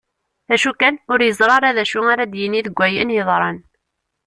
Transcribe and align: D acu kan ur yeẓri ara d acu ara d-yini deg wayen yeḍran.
D 0.49 0.51
acu 0.55 0.71
kan 0.73 0.95
ur 1.11 1.19
yeẓri 1.23 1.53
ara 1.57 1.75
d 1.75 1.77
acu 1.83 1.99
ara 2.13 2.25
d-yini 2.31 2.61
deg 2.67 2.77
wayen 2.77 3.13
yeḍran. 3.15 3.57